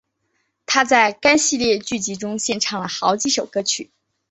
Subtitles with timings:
[0.65, 3.91] 她在该系列剧集中献唱了好几首歌曲。